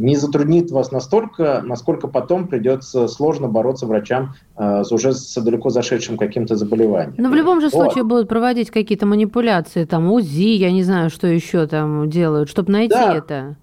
[0.00, 5.68] не затруднит вас настолько, насколько потом придется сложно бороться врачам э, с уже с далеко
[5.68, 7.14] зашедшим каким-то заболеванием.
[7.18, 7.74] Но в любом же вот.
[7.74, 12.72] случае будут проводить какие-то манипуляции, там УЗИ, я не знаю, что еще там делают, чтобы
[12.72, 13.14] найти да.
[13.14, 13.56] это.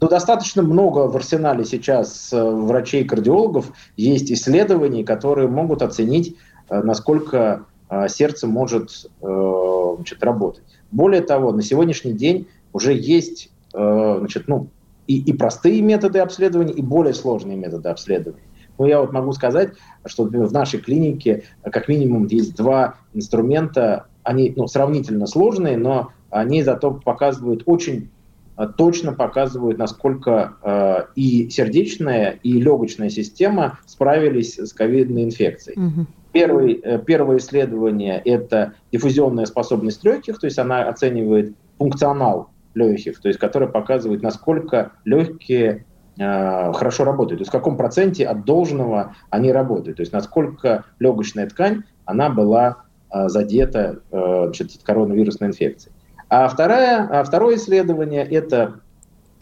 [0.00, 6.36] Ну, достаточно много в арсенале сейчас э, врачей-кардиологов есть исследований, которые могут оценить,
[6.68, 10.62] э, насколько э, сердце может значит, работать.
[10.90, 14.68] Более того, на сегодняшний день уже есть значит, ну,
[15.10, 18.44] и, и простые методы обследования, и более сложные методы обследования.
[18.78, 19.72] Но я вот могу сказать,
[20.06, 26.62] что в нашей клинике как минимум есть два инструмента, они ну, сравнительно сложные, но они
[26.62, 28.08] зато показывают очень
[28.56, 35.76] э, точно показывают, насколько э, и сердечная, и легочная система справились с ковидной инфекцией.
[35.76, 36.06] Угу.
[36.30, 43.28] Первый, э, первое исследование– это диффузионная способность легких, то есть она оценивает функционал легких, то
[43.28, 45.86] есть которая показывает, насколько легкие
[46.18, 50.84] э, хорошо работают, то есть в каком проценте от должного они работают, то есть насколько
[50.98, 54.52] легочная ткань, она была э, задета э,
[54.84, 55.94] коронавирусной инфекцией.
[56.28, 58.80] А, вторая, а второе исследование– это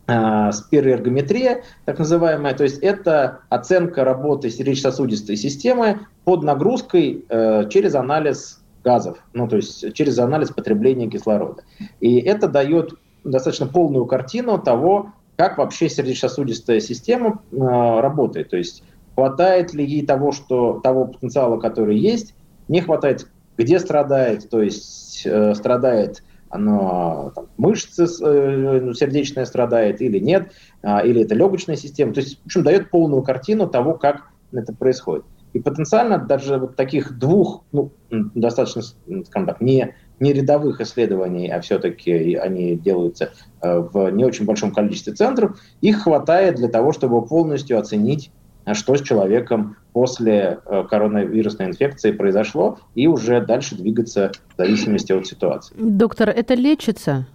[0.06, 7.94] э, спироэргометрия, так называемая, то есть это оценка работы сердечно-сосудистой системы под нагрузкой э, через
[7.94, 11.62] анализ газов, ну то есть через анализ потребления кислорода.
[12.00, 18.50] И это дает достаточно полную картину того, как вообще сердечно-сосудистая система э, работает.
[18.50, 18.82] То есть
[19.14, 22.34] хватает ли ей того, что, того потенциала, который есть,
[22.68, 30.00] не хватает, где страдает, то есть э, страдает оно там, мышцы э, ну, сердечная страдает
[30.00, 30.52] или нет,
[30.82, 32.12] э, или это легочная система.
[32.12, 35.24] То есть, в общем, дает полную картину того, как это происходит.
[35.52, 38.82] И потенциально даже вот таких двух, ну, достаточно,
[39.26, 44.72] скажем так, не не рядовых исследований, а все-таки они делаются э, в не очень большом
[44.72, 48.30] количестве центров, их хватает для того, чтобы полностью оценить,
[48.66, 55.12] э, что с человеком после э, коронавирусной инфекции произошло, и уже дальше двигаться в зависимости
[55.12, 55.74] от ситуации.
[55.78, 57.26] Доктор, это лечится?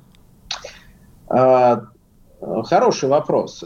[1.27, 1.85] А,
[2.65, 3.63] хороший вопрос.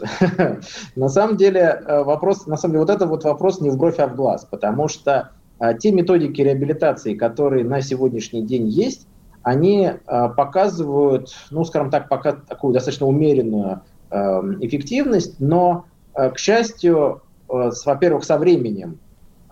[0.96, 4.06] на самом деле вопрос, на самом деле вот это вот вопрос не в бровь, а
[4.06, 5.32] в глаз, потому что
[5.80, 9.08] те методики реабилитации, которые на сегодняшний день есть,
[9.42, 16.38] они а, показывают, ну, скажем так, пока такую достаточно умеренную эм, эффективность, но, э, к
[16.38, 18.98] счастью, э, во-первых, со временем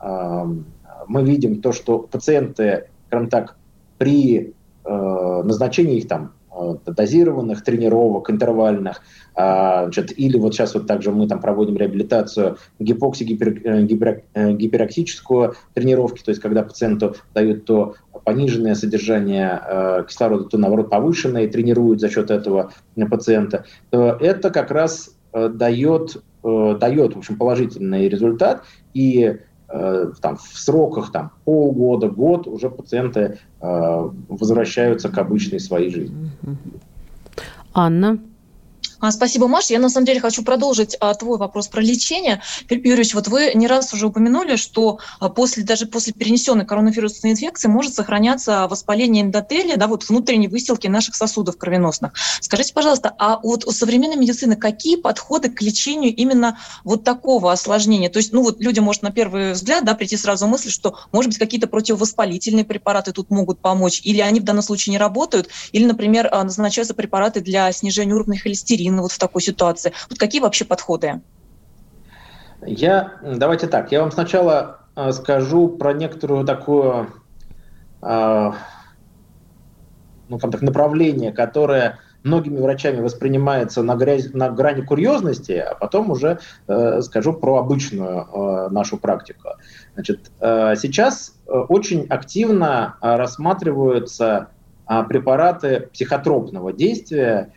[0.03, 0.67] эм,
[1.07, 3.57] мы видим то, что пациенты, скажем так,
[3.99, 6.33] при э, назначении их там
[6.87, 9.03] дозированных тренировок, интервальных,
[9.35, 13.87] а, значит, или вот сейчас вот также мы там проводим реабилитацию гипокси гипер, э,
[14.35, 14.53] э,
[15.75, 22.01] тренировки, то есть когда пациенту дают то пониженное содержание кислорода, то наоборот повышенное, и тренируют
[22.01, 22.73] за счет этого
[23.09, 29.37] пациента, то это как раз дает, дает в общем, положительный результат, и Э,
[29.69, 36.31] там, в сроках там, полгода, год уже пациенты э, возвращаются к обычной своей жизни.
[37.75, 38.19] Анна?
[39.07, 39.73] А, спасибо, Маша.
[39.73, 42.43] Я на самом деле хочу продолжить а, твой вопрос про лечение.
[42.69, 47.31] Филипп Юрьевич, вот вы не раз уже упомянули, что а, после, даже после перенесенной коронавирусной
[47.31, 52.15] инфекции может сохраняться воспаление эндотелия, да, вот внутренней выстилки наших сосудов кровеносных.
[52.41, 58.11] Скажите, пожалуйста, а вот у современной медицины какие подходы к лечению именно вот такого осложнения?
[58.11, 61.29] То есть, ну вот людям может на первый взгляд да, прийти сразу мысль, что, может
[61.29, 65.85] быть, какие-то противовоспалительные препараты тут могут помочь, или они в данном случае не работают, или,
[65.85, 69.93] например, назначаются препараты для снижения уровня холестерина, один вот в такой ситуации?
[70.09, 71.21] Вот какие вообще подходы?
[72.67, 77.09] Я, давайте так, я вам сначала э, скажу про некоторую такую
[78.03, 78.53] э,
[80.29, 86.11] ну, там, так, направление, которое многими врачами воспринимается на, грязь, на грани курьезности, а потом
[86.11, 89.51] уже э, скажу про обычную э, нашу практику.
[89.95, 94.49] Значит, э, сейчас э, очень активно рассматриваются
[94.89, 97.53] э, препараты психотропного действия,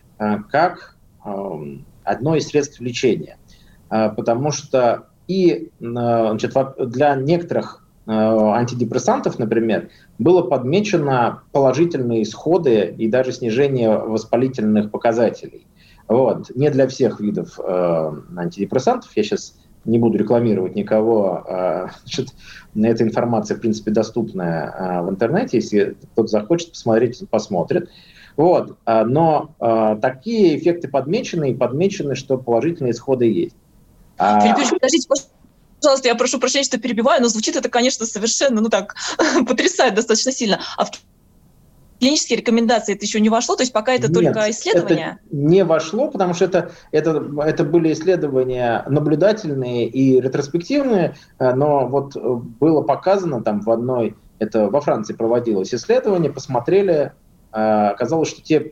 [0.52, 0.98] как
[2.04, 3.38] одно из средств лечения.
[3.89, 13.98] Потому что и значит, для некоторых антидепрессантов, например, было подмечено положительные исходы и даже снижение
[13.98, 15.68] воспалительных показателей.
[16.10, 16.50] Вот.
[16.56, 19.15] Не для всех видов э, антидепрессантов.
[19.15, 21.46] Я сейчас не буду рекламировать никого.
[21.48, 22.34] Э, значит,
[22.76, 25.58] эта информация, в принципе, доступная э, в интернете.
[25.58, 27.89] Если кто-то захочет посмотреть, посмотрит.
[28.39, 28.78] Вот.
[28.86, 33.56] Э, но э, такие эффекты подмечены, и подмечены, что положительные исходы есть.
[34.17, 35.10] А Филипп подождите,
[35.82, 38.95] пожалуйста, я прошу прощения, что перебиваю, но звучит это, конечно, совершенно, ну так,
[39.45, 40.62] потрясает достаточно сильно.
[40.78, 40.91] А в
[41.99, 45.19] клинические рекомендации это еще не вошло, то есть пока это Нет, только исследования?
[45.25, 52.15] Это не вошло, потому что это, это, это были исследования наблюдательные и ретроспективные, но вот
[52.15, 57.12] э, было показано там в одной, это во Франции проводилось исследование, посмотрели,
[57.51, 58.71] оказалось, что те,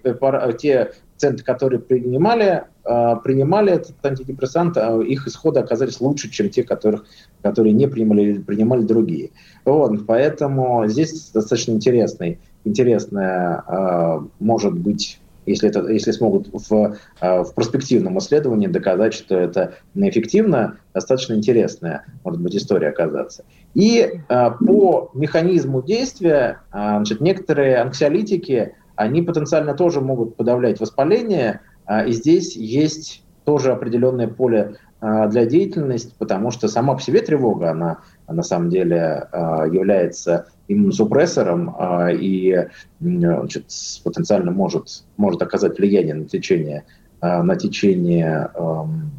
[0.57, 7.05] те пациенты, которые принимали, принимали этот антидепрессант, их исходы оказались лучше, чем те, которых,
[7.41, 9.31] которые не принимали, принимали другие.
[9.65, 17.43] Вот, поэтому здесь достаточно интересный интересное э, может быть если, это, если смогут в, э,
[17.43, 23.45] в перспективном исследовании доказать, что это неэффективно, достаточно интересная может быть история оказаться.
[23.73, 31.61] И э, по механизму действия значит, некоторые анксиолитики, они потенциально тоже могут подавлять воспаление,
[32.07, 37.99] и здесь есть тоже определенное поле для деятельности, потому что сама по себе тревога, она
[38.27, 39.29] на самом деле
[39.71, 42.67] является иммуносупрессором а, и
[42.99, 43.65] значит,
[44.03, 46.83] потенциально может, может оказать влияние на течение,
[47.21, 49.11] а, на течение эм,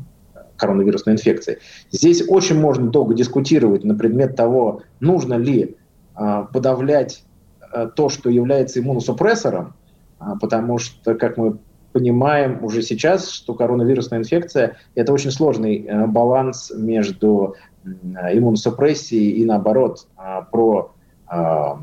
[0.57, 1.59] коронавирусной инфекции.
[1.91, 5.77] Здесь очень можно долго дискутировать на предмет того, нужно ли
[6.15, 7.25] а, подавлять
[7.97, 9.75] то, что является иммуносупрессором,
[10.41, 11.59] потому что, как мы
[11.93, 20.07] понимаем уже сейчас, что коронавирусная инфекция– это очень сложный э, баланс между иммуносупрессией и, наоборот,
[20.51, 20.95] про
[21.29, 21.83] а,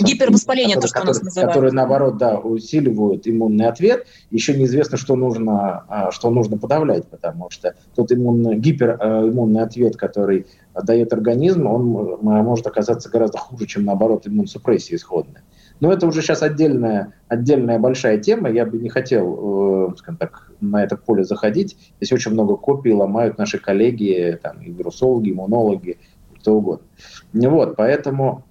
[0.00, 1.50] Гипервоспаление, то, что которые, нас называют.
[1.50, 4.06] Которые, наоборот, да, усиливают иммунный ответ.
[4.30, 9.96] Еще неизвестно, что нужно, а, что нужно подавлять, потому что тот иммунный, гипериммунный а, ответ,
[9.96, 10.46] который
[10.82, 15.42] дает организм, он может оказаться гораздо хуже, чем, наоборот, иммунсупрессия исходная.
[15.80, 18.48] Но это уже сейчас отдельная, отдельная большая тема.
[18.48, 21.76] Я бы не хотел, э, скажем так, на это поле заходить.
[21.96, 25.98] Здесь очень много копий ломают наши коллеги, там, и вирусологи, иммунологи,
[26.42, 26.86] кто угодно.
[27.32, 28.44] Вот, поэтому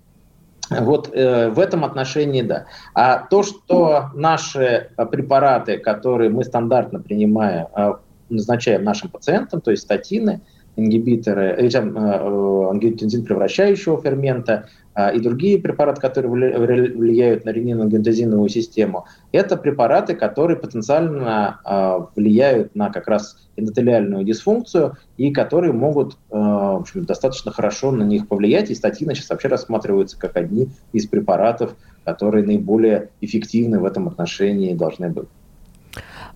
[0.69, 2.65] вот э, в этом отношении да.
[2.93, 7.93] А то, что наши препараты, которые мы стандартно принимаем, э,
[8.29, 10.41] назначаем нашим пациентам, то есть статины,
[10.75, 19.05] ингибиторы, э, э, ангиотензин превращающего фермента, а, и другие препараты, которые влияют на ренин-ангиотензиновую систему,
[19.31, 26.77] это препараты, которые потенциально а, влияют на как раз эндотелиальную дисфункцию и которые могут а,
[26.77, 28.69] в общем, достаточно хорошо на них повлиять.
[28.69, 34.73] И статины сейчас вообще рассматриваются как одни из препаратов, которые наиболее эффективны в этом отношении
[34.73, 35.27] должны быть.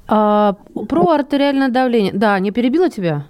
[0.07, 0.55] А,
[0.87, 2.13] про артериальное давление.
[2.13, 3.25] Да, не перебила тебя?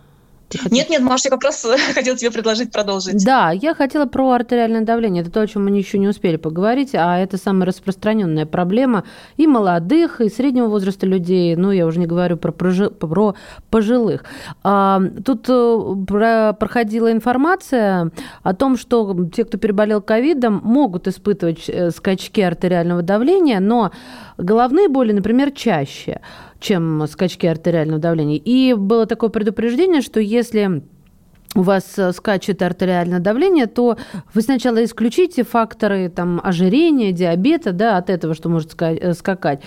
[0.72, 3.24] Нет, нет, Маша, я как раз хотела тебе предложить продолжить.
[3.26, 5.22] Да, я хотела про артериальное давление.
[5.24, 9.04] Это то, о чем мы еще не успели поговорить, а это самая распространенная проблема
[9.38, 11.56] и молодых, и среднего возраста людей.
[11.56, 13.36] Ну, я уже не говорю про, про
[13.70, 14.24] пожилых.
[14.64, 18.12] А, тут э, проходила информация
[18.44, 23.92] о том, что те, кто переболел ковидом, могут испытывать э, скачки артериального давления, но
[24.38, 26.22] головные боли, например, чаще
[26.60, 28.38] чем скачки артериального давления.
[28.38, 30.82] И было такое предупреждение, что если
[31.56, 33.98] у вас э, скачет артериальное давление, то
[34.34, 39.62] вы сначала исключите факторы там, ожирения, диабета, да, от этого, что может э, скакать.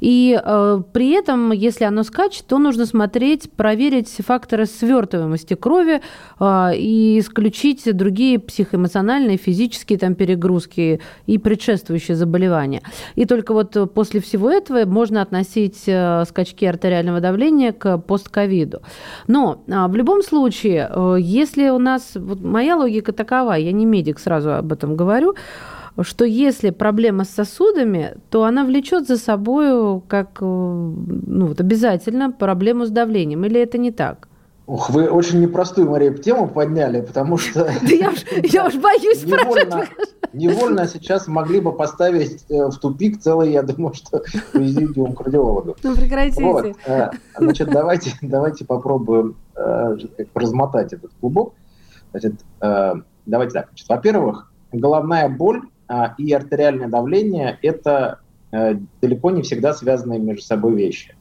[0.00, 6.00] И э, при этом, если оно скачет, то нужно смотреть, проверить факторы свертываемости крови
[6.38, 12.82] э, и исключить другие психоэмоциональные, физические там, перегрузки и предшествующие заболевания.
[13.16, 18.82] И только вот после всего этого можно относить э, скачки артериального давления к постковиду.
[19.26, 23.86] Но э, в любом случае, э, если у нас, вот моя логика такова, я не
[23.86, 25.34] медик, сразу об этом говорю,
[26.00, 32.32] что если проблема с сосудами, то она влечет за собой как э, ну, вот обязательно
[32.32, 33.44] проблему с давлением.
[33.44, 34.28] Или это не так?
[34.66, 37.70] Ох, вы очень непростую, Мария, тему подняли, потому что...
[37.82, 39.88] Я уж боюсь спрашивать.
[40.32, 44.22] Невольно сейчас могли бы поставить э, в тупик целый, я думаю, что
[44.52, 45.76] президиум кардиологов.
[45.82, 46.74] Ну, прекратите.
[46.86, 49.96] Э, значит, давайте, давайте попробуем э,
[50.34, 51.54] размотать этот клубок.
[52.10, 52.34] Значит,
[53.26, 53.70] давайте так.
[53.88, 55.62] Во-первых, головная боль
[56.18, 58.18] и артериальное давление– это
[59.00, 61.16] далеко не всегда связанные между собой вещи.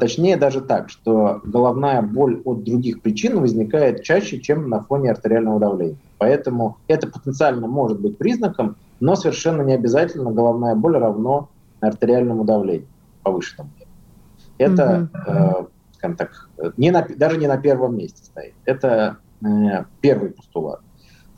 [0.00, 5.60] Точнее даже так, что головная боль от других причин возникает чаще, чем на фоне артериального
[5.60, 5.98] давления.
[6.16, 11.50] Поэтому это потенциально может быть признаком, но совершенно не обязательно головная боль равно
[11.80, 12.86] артериальному давлению
[13.22, 13.70] повышенному.
[14.56, 15.60] Это, mm-hmm.
[15.60, 15.66] э,
[16.04, 18.54] скажем так, не на, даже не на первом месте стоит.
[18.64, 20.80] Это э, первый постулат.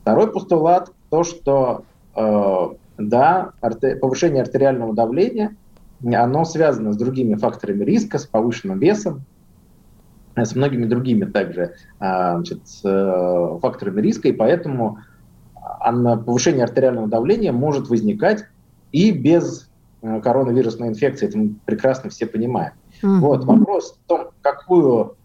[0.00, 1.84] Второй постулат то, что
[2.16, 5.56] э, да, арте, повышение артериального давления,
[6.04, 9.22] оно связано с другими факторами риска, с повышенным весом,
[10.34, 14.98] с многими другими также э, значит, э, факторами риска, и поэтому
[15.80, 18.44] повышение артериального давления может возникать
[18.92, 19.70] и без
[20.02, 21.28] э, коронавирусной инфекции.
[21.28, 22.72] Это мы прекрасно все понимаем.
[23.02, 23.18] Mm-hmm.
[23.18, 25.16] Вот вопрос в том, какую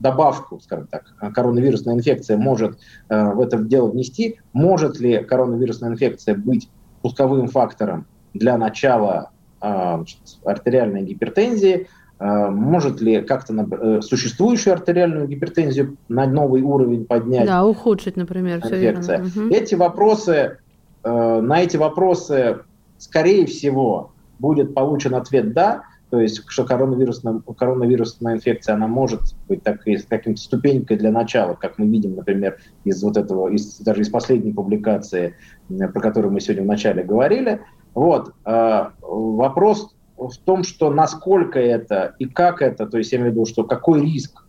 [0.00, 4.38] добавку, скажем так, коронавирусная инфекция может э, в это дело внести.
[4.52, 6.68] Может ли коронавирусная инфекция быть
[7.02, 9.30] пусковым фактором для начала
[9.62, 10.04] э,
[10.44, 11.88] артериальной гипертензии?
[12.18, 17.46] Э, может ли как-то э, существующую артериальную гипертензию на новый уровень поднять?
[17.46, 19.22] Да, ухудшить, например, инфекция.
[19.22, 19.54] Верно.
[19.54, 20.58] Эти вопросы,
[21.02, 22.58] э, на эти вопросы,
[22.98, 25.84] скорее всего, будет получен ответ «да»,
[26.14, 31.76] то есть, что коронавирусная, коронавирусная инфекция, она может быть так, каким-то ступенькой для начала, как
[31.76, 35.34] мы видим, например, из вот этого, из, даже из последней публикации,
[35.68, 37.62] про которую мы сегодня вначале говорили.
[37.94, 38.32] Вот.
[38.44, 43.34] Э, вопрос в том, что насколько это и как это, то есть я имею в
[43.34, 44.46] виду, что какой риск,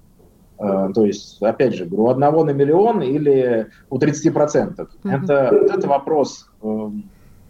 [0.60, 4.76] э, то есть, опять же, у одного на миллион или у 30%.
[4.76, 5.24] Mm-hmm.
[5.24, 5.34] Это,
[5.74, 6.90] это вопрос э,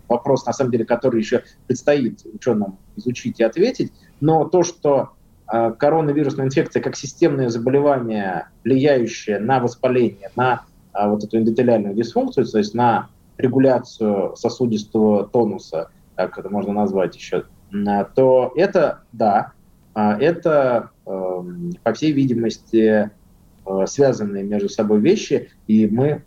[0.08, 3.92] вопрос, на самом деле, который еще предстоит ученым изучить и ответить.
[4.22, 5.10] Но то, что
[5.52, 10.64] э, коронавирусная инфекция как системное заболевание, влияющее на воспаление, на
[10.94, 17.16] э, вот эту эндотелиальную дисфункцию, то есть на регуляцию сосудистого тонуса, как это можно назвать
[17.16, 17.44] еще,
[18.16, 19.52] то это, да,
[19.96, 21.44] э, это, э,
[21.84, 23.12] по всей видимости,
[23.88, 26.22] связанные между собой вещи, и мы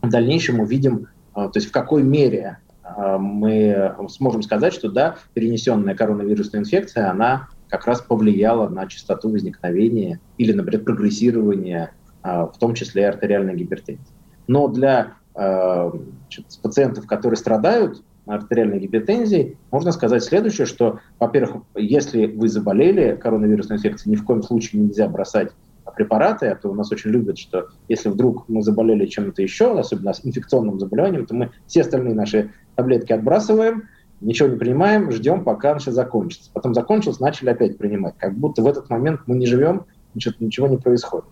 [0.00, 2.58] в дальнейшем увидим, то есть в какой мере
[2.96, 10.20] мы сможем сказать, что да, перенесенная коронавирусная инфекция, она как раз повлияла на частоту возникновения
[10.38, 14.04] или, например, прогрессирования, а, в том числе артериальной гипертензии.
[14.46, 22.26] Но для а, значит, пациентов, которые страдают артериальной гипертензией, можно сказать следующее, что, во-первых, если
[22.26, 25.52] вы заболели коронавирусной инфекцией, ни в коем случае нельзя бросать
[25.96, 30.12] препараты, а то у нас очень любят, что если вдруг мы заболели чем-то еще, особенно
[30.12, 33.88] с инфекционным заболеванием, то мы все остальные наши таблетки отбрасываем,
[34.20, 36.48] ничего не принимаем, ждем, пока все закончится.
[36.54, 38.14] Потом закончилось, начали опять принимать.
[38.18, 41.26] Как будто в этот момент мы не живем, ничего, ничего не происходит.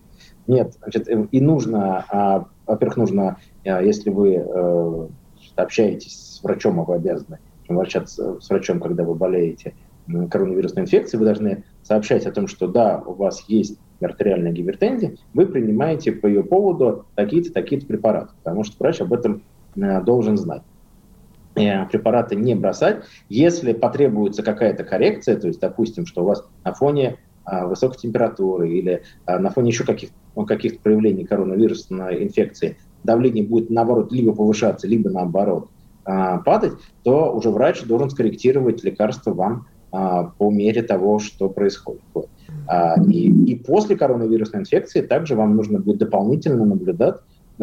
[0.45, 5.07] Нет, значит, э, и нужно, а, во-первых, нужно, а, если вы э,
[5.55, 7.39] общаетесь с врачом, а вы обязаны
[7.69, 9.73] обращаться с врачом, когда вы болеете
[10.29, 15.45] коронавирусной инфекцией, вы должны сообщать о том, что да, у вас есть артериальная гипертензия, вы
[15.45, 19.43] принимаете по ее поводу такие-то, такие-то препараты, потому что врач об этом
[19.77, 20.63] э, должен знать
[21.91, 23.03] препараты не бросать.
[23.29, 28.69] Если потребуется какая-то коррекция, то есть, допустим, что у вас на фоне а, высокой температуры
[28.69, 30.09] или а, на фоне еще каких,
[30.47, 35.69] каких-то проявлений коронавирусной инфекции давление будет, наоборот, либо повышаться, либо, наоборот,
[36.03, 42.01] а, падать, то уже врач должен скорректировать лекарство вам по мере того, что происходит.
[43.09, 47.15] И, и после коронавирусной инфекции также вам нужно будет дополнительно наблюдать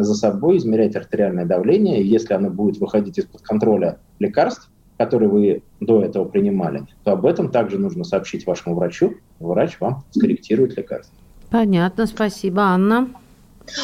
[0.03, 2.01] за собой, измерять артериальное давление.
[2.01, 7.25] И если оно будет выходить из-под контроля лекарств, которые вы до этого принимали, то об
[7.25, 9.15] этом также нужно сообщить вашему врачу.
[9.39, 11.13] Врач вам скорректирует лекарство.
[11.49, 13.09] Понятно, спасибо, Анна.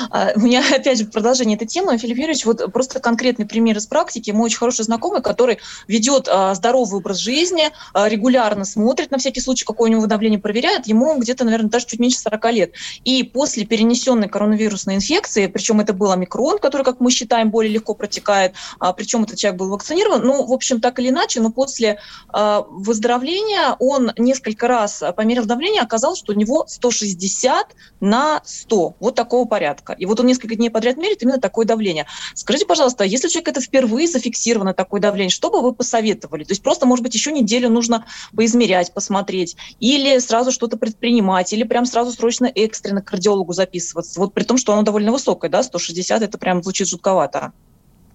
[0.10, 1.98] А, у меня, опять же, продолжение этой темы.
[1.98, 4.32] Филипп Юрьевич, вот просто конкретный пример из практики.
[4.32, 9.42] Мой очень хороший знакомый, который ведет а, здоровый образ жизни, а, регулярно смотрит на всякий
[9.42, 10.88] случай, какое у него давление проверяет.
[10.88, 12.74] Ему где-то, наверное, даже чуть меньше 40 лет.
[13.04, 17.94] И после перенесенной коронавирусной инфекции, причем это был омикрон, который, как мы считаем, более легко
[17.94, 18.54] протекает,
[18.98, 22.00] причем этот человек был вакцинирован, ну, в общем, так или иначе, но после
[22.32, 28.96] выздоровления он несколько раз померил давление, оказалось, что у него 160 на 100.
[29.00, 29.94] Вот такого порядка порядка.
[29.94, 32.06] И вот он несколько дней подряд мерит именно такое давление.
[32.34, 36.44] Скажите, пожалуйста, если у человека это впервые зафиксировано такое давление, что бы вы посоветовали?
[36.44, 38.06] То есть просто, может быть, еще неделю нужно
[38.36, 44.20] поизмерять, посмотреть, или сразу что-то предпринимать, или прям сразу срочно экстренно к кардиологу записываться.
[44.20, 47.54] Вот при том, что оно довольно высокое, да, 160, это прям звучит жутковато.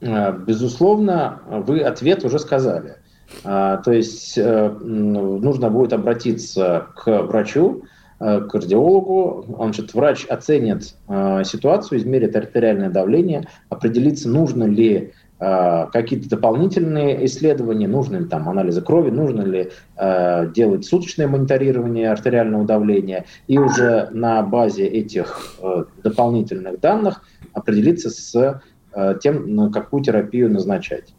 [0.02, 2.96] А, безусловно, вы ответ уже сказали.
[3.42, 7.82] А, то есть э, нужно будет обратиться к врачу,
[8.18, 15.86] к кардиологу, он, значит, врач оценит э, ситуацию, измерит артериальное давление, определится, нужно ли э,
[15.92, 22.64] какие-то дополнительные исследования, нужны ли там анализы крови, нужно ли э, делать суточное мониторирование артериального
[22.64, 28.62] давления, и уже на базе этих э, дополнительных данных определиться с
[28.94, 31.15] э, тем, на какую терапию назначать.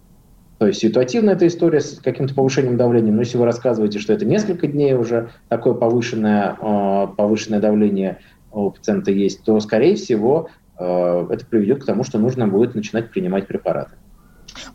[0.57, 4.25] То есть ситуативная эта история с каким-то повышением давления, но если вы рассказываете, что это
[4.25, 8.19] несколько дней уже такое повышенное, э, повышенное давление
[8.51, 10.49] у пациента есть, то, скорее всего,
[10.79, 13.91] э, это приведет к тому, что нужно будет начинать принимать препараты.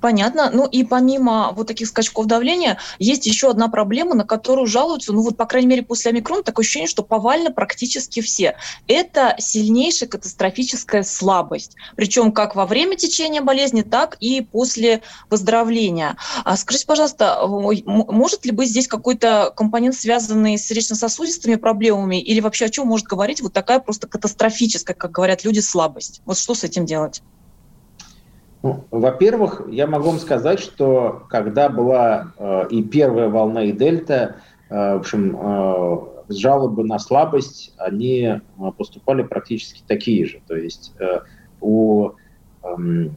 [0.01, 0.51] Понятно.
[0.53, 5.23] Ну и помимо вот таких скачков давления, есть еще одна проблема, на которую жалуются, ну
[5.23, 8.57] вот, по крайней мере, после омикрона такое ощущение, что повально практически все.
[8.87, 11.77] Это сильнейшая катастрофическая слабость.
[11.97, 16.17] Причем как во время течения болезни, так и после выздоровления.
[16.45, 22.67] А скажите, пожалуйста, может ли быть здесь какой-то компонент, связанный с сердечно-сосудистыми проблемами, или вообще
[22.67, 26.23] о чем может говорить вот такая просто катастрофическая, как говорят люди, слабость?
[26.25, 27.23] Вот что с этим делать?
[28.63, 34.37] Ну, во-первых, я могу вам сказать, что когда была э, и первая волна, и дельта,
[34.71, 35.99] э, в общем, э,
[36.29, 38.41] жалобы на слабость, они э,
[38.77, 40.41] поступали практически такие же.
[40.47, 41.21] То есть э,
[41.61, 42.11] у
[42.63, 43.09] э,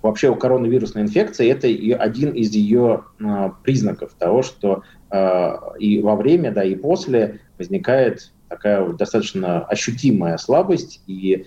[0.00, 1.66] вообще у коронавирусной инфекции это
[2.00, 8.32] один из ее э, признаков того, что э, и во время, да, и после возникает
[8.48, 11.46] такая достаточно ощутимая слабость, и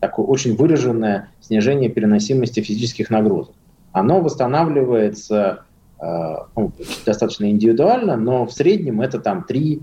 [0.00, 3.54] такое очень выраженное снижение переносимости физических нагрузок.
[3.92, 5.64] Оно восстанавливается
[6.00, 6.72] э, ну,
[7.06, 9.80] достаточно индивидуально, но в среднем это там 3-4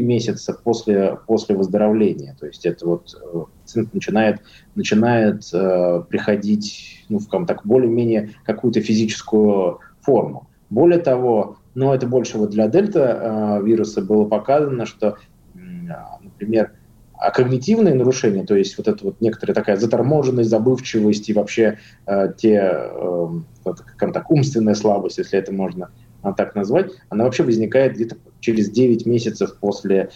[0.00, 2.36] месяца после, после выздоровления.
[2.38, 3.14] То есть это вот
[3.62, 4.40] пациент начинает,
[4.74, 5.44] начинает
[6.08, 10.48] приходить ну, в так, более-менее какую-то физическую форму.
[10.68, 15.18] Более того, но это больше вот для дельта вируса было показано, что,
[15.54, 16.72] например,
[17.18, 22.32] а когнитивные нарушения, то есть вот это вот некоторая такая заторможенность, забывчивость и вообще э,
[22.36, 23.26] те, э,
[23.96, 25.90] как так, умственная слабость, если это можно
[26.24, 30.10] а, так назвать, она вообще возникает где-то через 9 месяцев после,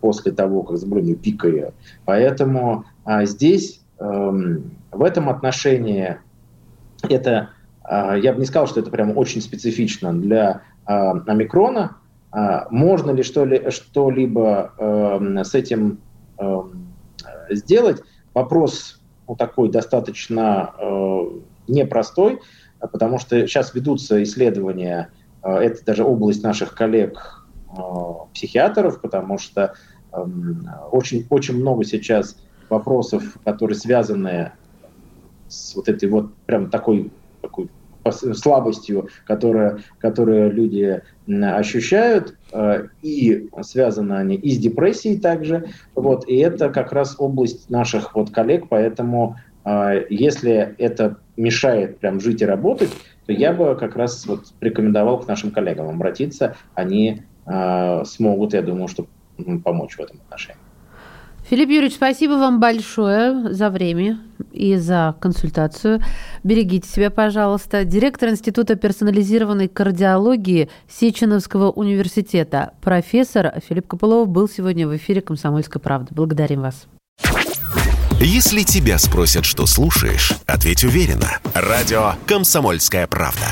[0.00, 1.74] после того, как заболевание пикает.
[2.04, 6.18] Поэтому а, здесь э, в этом отношении
[7.08, 7.50] это,
[7.88, 11.96] э, я бы не сказал, что это прям очень специфично для э, омикрона.
[12.32, 16.00] Э, можно ли что-ли, что-либо э, с этим
[16.38, 16.94] Эм,
[17.50, 18.02] сделать.
[18.32, 21.20] Вопрос ну, такой достаточно э,
[21.68, 22.40] непростой,
[22.80, 25.10] потому что сейчас ведутся исследования,
[25.42, 27.80] э, это даже область наших коллег э,
[28.32, 29.74] психиатров, потому что
[30.12, 30.24] э,
[30.90, 32.36] очень, очень много сейчас
[32.68, 34.52] вопросов, которые связаны
[35.48, 37.70] с вот этой вот прям такой, такой
[38.10, 46.36] слабостью, которая, которую люди ощущают, э, и связаны они и с депрессией также, вот, и
[46.36, 52.46] это как раз область наших вот коллег, поэтому э, если это мешает прям жить и
[52.46, 52.90] работать,
[53.26, 58.62] то я бы как раз вот рекомендовал к нашим коллегам обратиться, они э, смогут, я
[58.62, 59.06] думаю, что
[59.64, 60.60] помочь в этом отношении.
[61.48, 64.18] Филипп Юрьевич, спасибо вам большое за время
[64.52, 66.00] и за консультацию.
[66.42, 67.84] Берегите себя, пожалуйста.
[67.84, 76.14] Директор Института персонализированной кардиологии Сеченовского университета, профессор Филипп Копылов был сегодня в эфире «Комсомольской правды».
[76.14, 76.86] Благодарим вас.
[78.20, 81.28] Если тебя спросят, что слушаешь, ответь уверенно.
[81.52, 83.44] Радио «Комсомольская правда».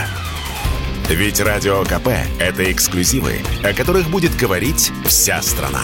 [1.11, 2.09] Ведь Радио КП–
[2.41, 5.83] это эксклюзивы, о которых будет говорить вся страна.